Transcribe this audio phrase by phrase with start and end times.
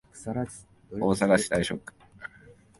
[0.89, 1.83] 大阪市大正区